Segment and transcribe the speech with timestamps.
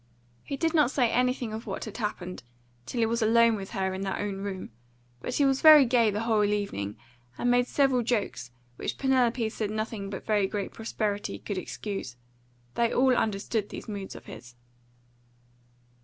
[0.43, 2.41] He did not say anything of what had happened
[2.87, 4.71] till he was alone with her in their own room;
[5.21, 6.97] but he was very gay the whole evening,
[7.37, 12.15] and made several jokes which Penelope said nothing but very great prosperity could excuse:
[12.73, 14.55] they all understood these moods of his.